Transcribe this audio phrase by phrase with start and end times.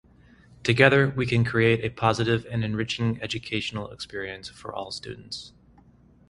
[0.63, 5.53] Together, we can create a positive and enriching educational experience for all students.